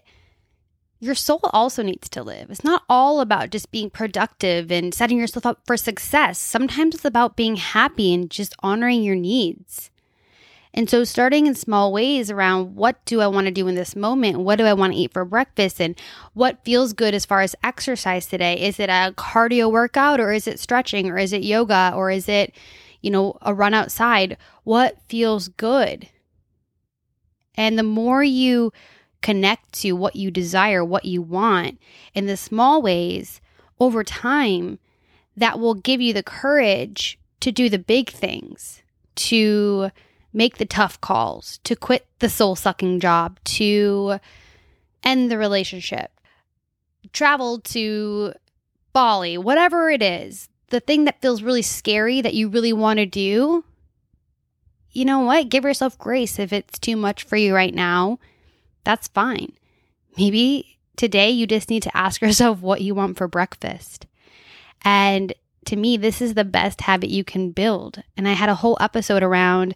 your 0.99 1.15
soul 1.15 1.39
also 1.53 1.81
needs 1.81 2.09
to 2.09 2.23
live. 2.23 2.49
It's 2.49 2.63
not 2.63 2.83
all 2.89 3.21
about 3.21 3.51
just 3.51 3.71
being 3.71 3.89
productive 3.89 4.71
and 4.71 4.93
setting 4.93 5.17
yourself 5.17 5.45
up 5.45 5.61
for 5.65 5.77
success. 5.77 6.37
Sometimes 6.37 6.95
it's 6.95 7.05
about 7.05 7.37
being 7.37 7.55
happy 7.55 8.13
and 8.13 8.29
just 8.29 8.53
honoring 8.61 9.03
your 9.03 9.15
needs. 9.15 9.89
And 10.73 10.89
so, 10.89 11.03
starting 11.03 11.47
in 11.47 11.55
small 11.55 11.91
ways 11.91 12.29
around 12.29 12.75
what 12.75 13.03
do 13.05 13.21
I 13.21 13.27
want 13.27 13.45
to 13.47 13.51
do 13.51 13.67
in 13.67 13.75
this 13.75 13.95
moment? 13.95 14.39
What 14.39 14.57
do 14.57 14.65
I 14.65 14.73
want 14.73 14.93
to 14.93 14.99
eat 14.99 15.13
for 15.13 15.25
breakfast? 15.25 15.81
And 15.81 15.99
what 16.33 16.63
feels 16.63 16.93
good 16.93 17.15
as 17.15 17.25
far 17.25 17.41
as 17.41 17.55
exercise 17.63 18.27
today? 18.27 18.59
Is 18.59 18.79
it 18.79 18.89
a 18.89 19.13
cardio 19.17 19.71
workout 19.71 20.19
or 20.19 20.31
is 20.31 20.47
it 20.47 20.59
stretching 20.59 21.09
or 21.09 21.17
is 21.17 21.33
it 21.33 21.43
yoga 21.43 21.91
or 21.95 22.11
is 22.11 22.29
it, 22.29 22.53
you 23.01 23.09
know, 23.09 23.37
a 23.41 23.53
run 23.53 23.73
outside? 23.73 24.37
What 24.63 24.97
feels 25.07 25.47
good? 25.47 26.07
And 27.55 27.79
the 27.79 27.83
more 27.83 28.23
you 28.23 28.71
connect 29.21 29.73
to 29.73 29.93
what 29.93 30.15
you 30.15 30.31
desire, 30.31 30.83
what 30.83 31.05
you 31.05 31.21
want 31.21 31.79
in 32.13 32.25
the 32.25 32.37
small 32.37 32.81
ways 32.81 33.41
over 33.79 34.03
time, 34.03 34.79
that 35.35 35.59
will 35.59 35.73
give 35.73 36.01
you 36.01 36.13
the 36.13 36.23
courage 36.23 37.17
to 37.39 37.51
do 37.51 37.69
the 37.69 37.79
big 37.79 38.09
things, 38.09 38.81
to 39.15 39.89
make 40.33 40.57
the 40.57 40.65
tough 40.65 40.99
calls, 41.01 41.59
to 41.63 41.75
quit 41.75 42.05
the 42.19 42.29
soul 42.29 42.55
sucking 42.55 42.99
job, 42.99 43.39
to 43.43 44.19
end 45.03 45.31
the 45.31 45.37
relationship, 45.37 46.11
travel 47.13 47.59
to 47.59 48.33
Bali, 48.91 49.37
whatever 49.37 49.89
it 49.89 50.01
is, 50.01 50.49
the 50.69 50.79
thing 50.79 51.05
that 51.05 51.21
feels 51.21 51.41
really 51.41 51.61
scary 51.61 52.21
that 52.21 52.33
you 52.33 52.49
really 52.49 52.73
want 52.73 52.97
to 52.97 53.05
do. 53.05 53.63
You 54.91 55.05
know 55.05 55.19
what? 55.19 55.49
Give 55.49 55.63
yourself 55.63 55.97
grace 55.97 56.37
if 56.37 56.51
it's 56.51 56.77
too 56.77 56.95
much 56.95 57.23
for 57.23 57.37
you 57.37 57.55
right 57.55 57.73
now 57.73 58.19
that's 58.89 59.07
fine. 59.09 59.53
Maybe 60.17 60.79
today 60.95 61.29
you 61.29 61.45
just 61.45 61.69
need 61.69 61.83
to 61.83 61.95
ask 61.95 62.21
yourself 62.23 62.59
what 62.59 62.81
you 62.81 62.95
want 62.95 63.17
for 63.17 63.27
breakfast. 63.27 64.07
And 64.81 65.31
to 65.65 65.75
me, 65.75 65.95
this 65.95 66.23
is 66.23 66.33
the 66.33 66.43
best 66.43 66.81
habit 66.81 67.11
you 67.11 67.23
can 67.23 67.51
build. 67.51 68.01
And 68.17 68.27
I 68.27 68.33
had 68.33 68.49
a 68.49 68.55
whole 68.55 68.77
episode 68.79 69.21
around 69.21 69.75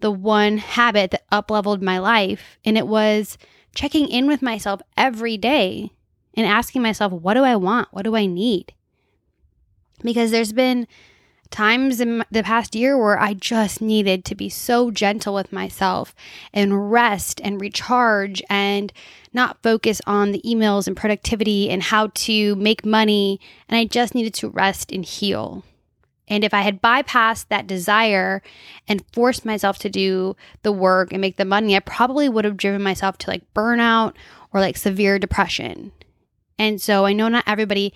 the 0.00 0.10
one 0.10 0.58
habit 0.58 1.12
that 1.12 1.30
upleveled 1.30 1.82
my 1.82 1.98
life. 1.98 2.58
And 2.64 2.76
it 2.76 2.88
was 2.88 3.38
checking 3.76 4.08
in 4.08 4.26
with 4.26 4.42
myself 4.42 4.80
every 4.96 5.36
day 5.36 5.92
and 6.34 6.44
asking 6.44 6.82
myself, 6.82 7.12
what 7.12 7.34
do 7.34 7.44
I 7.44 7.54
want? 7.54 7.88
What 7.92 8.02
do 8.02 8.16
I 8.16 8.26
need? 8.26 8.74
Because 10.02 10.32
there's 10.32 10.52
been 10.52 10.88
times 11.50 12.00
in 12.00 12.24
the 12.30 12.42
past 12.42 12.74
year 12.74 12.96
where 12.98 13.18
I 13.18 13.34
just 13.34 13.80
needed 13.80 14.24
to 14.26 14.34
be 14.34 14.48
so 14.48 14.90
gentle 14.90 15.34
with 15.34 15.52
myself 15.52 16.14
and 16.52 16.90
rest 16.90 17.40
and 17.42 17.60
recharge 17.60 18.42
and 18.50 18.92
not 19.32 19.62
focus 19.62 20.00
on 20.06 20.32
the 20.32 20.42
emails 20.42 20.86
and 20.86 20.96
productivity 20.96 21.70
and 21.70 21.82
how 21.82 22.08
to 22.14 22.54
make 22.56 22.84
money. 22.84 23.40
And 23.68 23.78
I 23.78 23.84
just 23.84 24.14
needed 24.14 24.34
to 24.34 24.48
rest 24.48 24.92
and 24.92 25.04
heal. 25.04 25.64
And 26.28 26.44
if 26.44 26.52
I 26.52 26.60
had 26.60 26.82
bypassed 26.82 27.46
that 27.48 27.66
desire 27.66 28.42
and 28.86 29.04
forced 29.12 29.44
myself 29.44 29.78
to 29.78 29.88
do 29.88 30.36
the 30.62 30.72
work 30.72 31.12
and 31.12 31.20
make 31.20 31.36
the 31.36 31.44
money, 31.44 31.74
I 31.74 31.80
probably 31.80 32.28
would 32.28 32.44
have 32.44 32.56
driven 32.56 32.82
myself 32.82 33.16
to 33.18 33.30
like 33.30 33.42
burnout 33.54 34.14
or 34.52 34.60
like 34.60 34.76
severe 34.76 35.18
depression. 35.18 35.92
And 36.58 36.80
so 36.80 37.06
I 37.06 37.12
know 37.12 37.28
not 37.28 37.44
everybody 37.46 37.94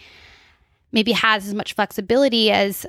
maybe 0.92 1.12
has 1.12 1.46
as 1.46 1.54
much 1.54 1.74
flexibility 1.74 2.50
as 2.50 2.86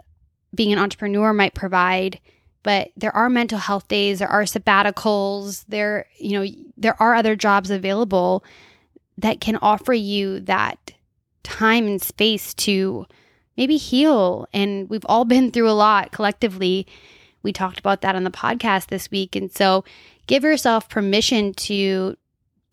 being 0.54 0.72
an 0.72 0.80
entrepreneur 0.80 1.34
might 1.34 1.54
provide 1.54 2.20
but 2.64 2.92
there 2.96 3.16
are 3.16 3.30
mental 3.30 3.58
health 3.58 3.88
days 3.88 4.20
there 4.20 4.28
are 4.28 4.44
sabbaticals 4.44 5.66
there 5.68 6.06
you 6.18 6.40
know 6.40 6.50
there 6.78 7.02
are 7.02 7.16
other 7.16 7.36
jobs 7.36 7.70
available 7.70 8.44
that 9.18 9.40
can 9.40 9.58
offer 9.58 9.94
you 9.94 10.40
that 10.40 10.94
time 11.44 11.86
and 11.88 12.02
space 12.02 12.54
to 12.54 13.06
maybe 13.58 13.78
heal. 13.78 14.48
And 14.54 14.90
we've 14.90 15.06
all 15.06 15.26
been 15.26 15.52
through 15.52 15.70
a 15.70 15.72
lot 15.72 16.12
collectively. 16.12 16.88
We 17.44 17.54
talked 17.54 17.80
about 17.80 18.02
that 18.02 18.16
on 18.16 18.24
the 18.24 18.32
podcast 18.32 18.88
this 18.88 19.12
week. 19.12 19.36
And 19.36 19.52
so 19.52 19.84
give 20.28 20.44
yourself 20.44 20.90
permission 20.90 21.54
to 21.54 22.18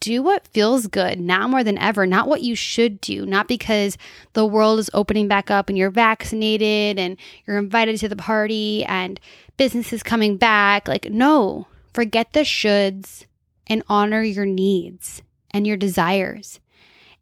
do 0.00 0.22
what 0.22 0.48
feels 0.48 0.86
good 0.86 1.20
now 1.20 1.46
more 1.46 1.62
than 1.62 1.78
ever, 1.78 2.06
not 2.06 2.26
what 2.26 2.42
you 2.42 2.54
should 2.54 3.00
do, 3.00 3.26
not 3.26 3.46
because 3.46 3.98
the 4.32 4.46
world 4.46 4.78
is 4.78 4.90
opening 4.94 5.28
back 5.28 5.50
up 5.50 5.68
and 5.68 5.76
you're 5.76 5.90
vaccinated 5.90 6.98
and 6.98 7.16
you're 7.46 7.58
invited 7.58 7.98
to 7.98 8.08
the 8.08 8.16
party 8.16 8.84
and 8.84 9.20
business 9.58 9.92
is 9.92 10.02
coming 10.02 10.38
back. 10.38 10.88
Like, 10.88 11.10
no, 11.10 11.66
forget 11.92 12.32
the 12.32 12.40
shoulds 12.40 13.26
and 13.66 13.82
honor 13.88 14.22
your 14.22 14.46
needs 14.46 15.22
and 15.50 15.66
your 15.66 15.76
desires. 15.76 16.60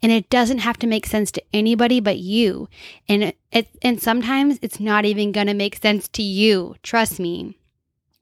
And 0.01 0.13
it 0.13 0.31
doesn't 0.31 0.59
have 0.59 0.79
to 0.79 0.87
make 0.87 1.07
sense 1.07 1.33
to 1.33 1.43
anybody 1.53 1.99
but 1.99 2.19
you. 2.19 2.69
And 3.09 3.25
it, 3.25 3.39
it 3.51 3.69
and 3.83 4.01
sometimes 4.01 4.61
it's 4.63 4.79
not 4.79 5.05
even 5.05 5.33
going 5.33 5.49
to 5.49 5.55
make 5.55 5.77
sense 5.77 6.07
to 6.09 6.23
you. 6.23 6.77
Trust 6.85 7.19
me. 7.19 7.59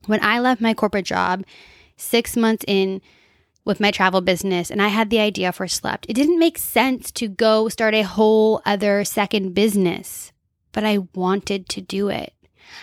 When 0.07 0.23
I 0.25 0.39
left 0.39 0.63
my 0.63 0.73
corporate 0.73 1.05
job 1.05 1.45
6 1.99 2.37
months 2.37 2.65
in 2.67 3.03
with 3.66 3.80
my 3.80 3.90
travel 3.90 4.23
business 4.23 4.70
and 4.70 4.80
I 4.80 4.88
had 4.88 5.11
the 5.11 5.18
idea 5.18 5.52
for 5.52 5.68
Slept. 5.68 6.06
It 6.08 6.14
didn't 6.14 6.38
make 6.38 6.56
sense 6.56 7.11
to 7.12 7.28
go 7.28 7.68
start 7.68 7.94
a 7.94 8.02
whole 8.02 8.62
other 8.64 9.04
second 9.04 9.54
business, 9.54 10.32
but 10.73 10.85
I 10.85 10.99
wanted 11.14 11.68
to 11.70 11.82
do 11.82 12.08
it. 12.08 12.32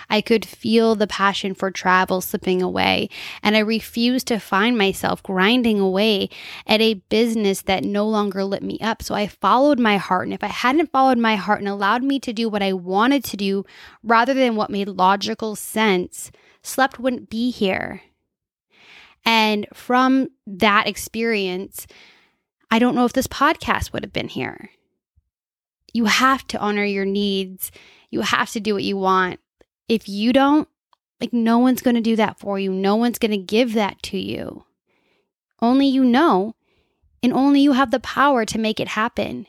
I 0.10 0.22
could 0.22 0.46
feel 0.46 0.96
the 0.96 1.08
passion 1.08 1.54
for 1.54 1.72
travel 1.72 2.22
slipping 2.22 2.62
away, 2.62 3.10
and 3.42 3.56
I 3.56 3.60
refused 3.60 4.28
to 4.28 4.40
find 4.40 4.78
myself 4.78 5.22
grinding 5.24 5.80
away 5.80 6.30
at 6.66 6.82
a 6.82 6.96
business 6.96 7.62
that 7.64 7.84
no 7.84 8.08
longer 8.08 8.44
lit 8.44 8.64
me 8.64 8.80
up. 8.80 9.04
So 9.04 9.14
I 9.14 9.28
followed 9.28 9.80
my 9.80 9.98
heart. 9.98 10.28
And 10.28 10.34
if 10.34 10.44
I 10.44 10.48
hadn't 10.48 10.92
followed 10.92 11.18
my 11.18 11.36
heart 11.36 11.60
and 11.60 11.68
allowed 11.68 12.04
me 12.04 12.20
to 12.22 12.34
do 12.34 12.50
what 12.50 12.64
I 12.64 12.74
wanted 12.74 13.24
to 13.26 13.38
do 13.38 13.66
rather 14.04 14.34
than 14.34 14.56
what 14.56 14.70
made 14.70 14.88
logical 14.88 15.56
sense, 15.56 16.32
Slept 16.62 17.00
wouldn't 17.00 17.30
be 17.30 17.52
here. 17.52 18.02
And 19.26 19.68
from 19.74 20.30
that 20.48 20.88
experience, 20.88 21.88
I 22.70 22.80
don't 22.80 22.96
know 22.96 23.06
if 23.06 23.14
this 23.14 23.28
podcast 23.28 23.94
would 23.94 24.04
have 24.04 24.14
been 24.14 24.28
here. 24.28 24.70
You 25.94 26.06
have 26.06 26.46
to 26.48 26.60
honor 26.60 26.84
your 26.84 27.06
needs. 27.06 27.72
You 28.10 28.22
have 28.22 28.52
to 28.52 28.60
do 28.60 28.74
what 28.74 28.84
you 28.84 28.98
want. 28.98 29.40
If 29.88 30.10
you 30.10 30.34
don't, 30.34 30.68
like, 31.22 31.34
no 31.34 31.60
one's 31.60 31.82
going 31.82 31.96
to 31.96 32.02
do 32.02 32.16
that 32.16 32.40
for 32.40 32.60
you. 32.60 32.72
No 32.72 32.96
one's 32.96 33.20
going 33.20 33.32
to 33.32 33.38
give 33.38 33.74
that 33.74 34.02
to 34.04 34.18
you. 34.18 34.66
Only 35.62 35.88
you 35.88 36.04
know, 36.04 36.56
and 37.22 37.32
only 37.32 37.62
you 37.62 37.72
have 37.72 37.92
the 37.92 38.00
power 38.00 38.44
to 38.46 38.60
make 38.60 38.80
it 38.80 38.90
happen. 38.90 39.48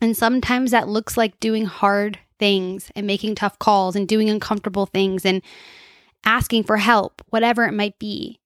And 0.00 0.16
sometimes 0.16 0.70
that 0.70 0.88
looks 0.88 1.16
like 1.16 1.40
doing 1.40 1.64
hard 1.64 2.18
things 2.38 2.90
and 2.94 3.06
making 3.06 3.34
tough 3.34 3.58
calls 3.58 3.96
and 3.96 4.06
doing 4.06 4.28
uncomfortable 4.28 4.86
things 4.86 5.24
and 5.24 5.42
asking 6.24 6.64
for 6.64 6.76
help, 6.76 7.22
whatever 7.30 7.64
it 7.64 7.72
might 7.72 7.98
be. 7.98 8.38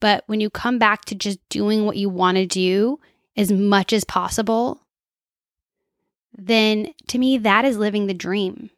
But 0.00 0.24
when 0.26 0.40
you 0.40 0.50
come 0.50 0.78
back 0.78 1.04
to 1.06 1.14
just 1.14 1.38
doing 1.48 1.84
what 1.84 1.96
you 1.96 2.08
want 2.08 2.36
to 2.36 2.46
do 2.46 3.00
as 3.36 3.50
much 3.50 3.92
as 3.92 4.04
possible, 4.04 4.80
then 6.36 6.92
to 7.08 7.18
me, 7.18 7.38
that 7.38 7.64
is 7.64 7.78
living 7.78 8.06
the 8.06 8.14
dream. 8.14 8.70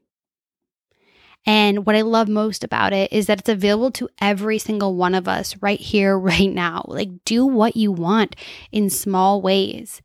And 1.47 1.87
what 1.87 1.97
I 1.97 2.03
love 2.03 2.29
most 2.29 2.63
about 2.63 2.93
it 2.93 3.13
is 3.13 3.27
that 3.27 3.41
it's 3.41 3.49
available 3.49 3.91
to 3.93 4.09
every 4.21 4.59
single 4.59 4.95
one 4.95 5.15
of 5.15 5.27
us 5.27 5.57
right 5.63 5.81
here, 5.81 6.19
right 6.19 6.51
now. 6.51 6.85
Like, 6.87 7.25
do 7.25 7.47
what 7.47 7.77
you 7.77 7.91
want 7.91 8.37
in 8.71 8.91
small 8.91 9.41
ways 9.41 10.03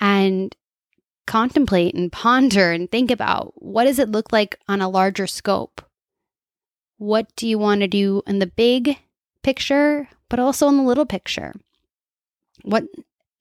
and 0.00 0.54
contemplate 1.26 1.94
and 1.94 2.12
ponder 2.12 2.70
and 2.72 2.90
think 2.90 3.10
about 3.10 3.52
what 3.56 3.84
does 3.84 3.98
it 3.98 4.10
look 4.10 4.32
like 4.32 4.58
on 4.68 4.80
a 4.80 4.88
larger 4.88 5.26
scope? 5.26 5.82
What 6.98 7.34
do 7.36 7.46
you 7.48 7.58
want 7.58 7.82
to 7.82 7.88
do 7.88 8.22
in 8.26 8.38
the 8.38 8.46
big 8.46 8.98
picture, 9.46 10.08
but 10.28 10.40
also 10.40 10.66
in 10.66 10.76
the 10.76 10.82
little 10.82 11.06
picture? 11.06 11.54
What 12.64 12.84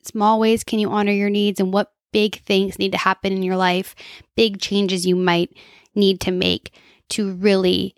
small 0.04 0.40
ways 0.40 0.64
can 0.64 0.78
you 0.78 0.92
honor 0.92 1.12
your 1.12 1.32
needs 1.32 1.60
and 1.60 1.74
what 1.74 1.92
big 2.12 2.42
things 2.44 2.78
need 2.78 2.92
to 2.92 2.98
happen 3.00 3.34
in 3.34 3.42
your 3.42 3.58
life, 3.58 3.96
big 4.36 4.62
changes 4.62 5.06
you 5.06 5.16
might 5.16 5.50
need 5.96 6.22
to 6.22 6.32
make 6.32 6.72
to 7.10 7.34
really 7.34 7.96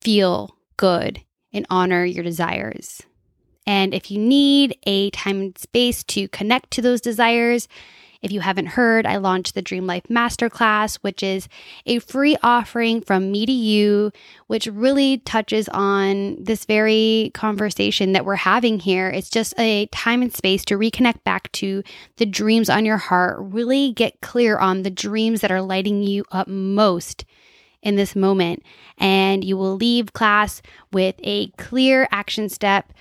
feel 0.00 0.56
good 0.76 1.20
and 1.52 1.66
honor 1.68 2.04
your 2.04 2.22
desires. 2.22 3.02
And 3.66 3.92
if 3.94 4.12
you 4.12 4.18
need 4.18 4.78
a 4.86 5.10
time 5.10 5.40
and 5.40 5.58
space 5.58 6.04
to 6.04 6.28
connect 6.28 6.70
to 6.70 6.82
those 6.82 7.00
desires, 7.00 7.66
if 8.22 8.30
you 8.30 8.40
haven't 8.40 8.66
heard, 8.66 9.06
I 9.06 9.16
launched 9.16 9.54
the 9.54 9.62
Dream 9.62 9.86
Life 9.86 10.04
Masterclass, 10.10 10.96
which 10.96 11.22
is 11.22 11.48
a 11.86 12.00
free 12.00 12.36
offering 12.42 13.00
from 13.00 13.32
me 13.32 13.46
to 13.46 13.52
you, 13.52 14.12
which 14.46 14.66
really 14.66 15.18
touches 15.18 15.68
on 15.70 16.36
this 16.42 16.66
very 16.66 17.30
conversation 17.32 18.12
that 18.12 18.26
we're 18.26 18.36
having 18.36 18.78
here. 18.78 19.08
It's 19.08 19.30
just 19.30 19.58
a 19.58 19.86
time 19.86 20.20
and 20.20 20.34
space 20.34 20.64
to 20.66 20.76
reconnect 20.76 21.24
back 21.24 21.50
to 21.52 21.82
the 22.16 22.26
dreams 22.26 22.68
on 22.68 22.84
your 22.84 22.98
heart, 22.98 23.38
really 23.40 23.92
get 23.92 24.20
clear 24.20 24.58
on 24.58 24.82
the 24.82 24.90
dreams 24.90 25.40
that 25.40 25.50
are 25.50 25.62
lighting 25.62 26.02
you 26.02 26.24
up 26.30 26.46
most 26.46 27.24
in 27.82 27.96
this 27.96 28.14
moment. 28.14 28.62
And 28.98 29.42
you 29.42 29.56
will 29.56 29.76
leave 29.76 30.12
class 30.12 30.60
with 30.92 31.14
a 31.20 31.48
clear 31.52 32.06
action 32.10 32.50
step 32.50 32.92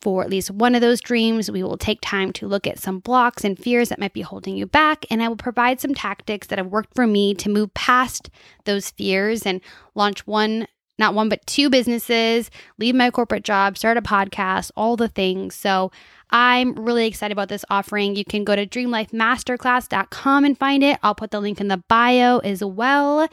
for 0.00 0.22
at 0.22 0.30
least 0.30 0.50
one 0.50 0.74
of 0.74 0.80
those 0.80 1.00
dreams. 1.00 1.50
We 1.50 1.62
will 1.62 1.76
take 1.76 1.98
time 2.00 2.32
to 2.34 2.48
look 2.48 2.66
at 2.66 2.78
some 2.78 3.00
blocks 3.00 3.44
and 3.44 3.58
fears 3.58 3.88
that 3.88 3.98
might 3.98 4.12
be 4.12 4.22
holding 4.22 4.56
you 4.56 4.66
back. 4.66 5.04
And 5.10 5.22
I 5.22 5.28
will 5.28 5.36
provide 5.36 5.80
some 5.80 5.94
tactics 5.94 6.46
that 6.48 6.58
have 6.58 6.68
worked 6.68 6.94
for 6.94 7.06
me 7.06 7.34
to 7.34 7.50
move 7.50 7.72
past 7.74 8.30
those 8.64 8.90
fears 8.90 9.46
and 9.46 9.60
launch 9.94 10.26
one 10.26 10.66
not 11.00 11.14
one, 11.14 11.30
but 11.30 11.44
two 11.46 11.70
businesses, 11.70 12.50
leave 12.78 12.94
my 12.94 13.10
corporate 13.10 13.42
job, 13.42 13.78
start 13.78 13.96
a 13.96 14.02
podcast, 14.02 14.70
all 14.76 14.96
the 14.96 15.08
things. 15.08 15.54
So 15.54 15.90
I'm 16.28 16.74
really 16.74 17.06
excited 17.06 17.32
about 17.32 17.48
this 17.48 17.64
offering. 17.70 18.14
You 18.14 18.24
can 18.24 18.44
go 18.44 18.54
to 18.54 18.66
dreamlifemasterclass.com 18.66 20.44
and 20.44 20.58
find 20.58 20.84
it. 20.84 20.98
I'll 21.02 21.14
put 21.14 21.30
the 21.32 21.40
link 21.40 21.60
in 21.60 21.68
the 21.68 21.82
bio 21.88 22.38
as 22.38 22.62
well. 22.62 23.26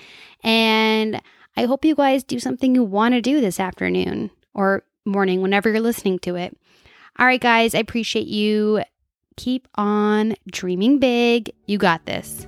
And 0.43 1.21
I 1.56 1.65
hope 1.65 1.86
you 1.86 1.93
guys 1.93 2.23
do 2.23 2.39
something 2.39 2.73
you 2.73 2.84
want 2.84 3.13
to 3.13 3.21
do 3.21 3.41
this 3.41 3.60
afternoon 3.60 4.32
or 4.53 4.84
morning, 5.07 5.41
whenever 5.41 5.69
you're 5.69 5.79
listening 5.79 6.19
to 6.19 6.35
it. 6.35 6.57
All 7.17 7.25
right, 7.25 7.41
guys, 7.41 7.73
I 7.73 7.79
appreciate 7.79 8.27
you. 8.27 8.83
Keep 9.37 9.67
on 9.75 10.35
dreaming 10.51 10.99
big. 10.99 11.51
You 11.65 11.77
got 11.77 12.05
this. 12.05 12.47